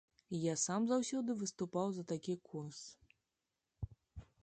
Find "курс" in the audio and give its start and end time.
2.51-2.81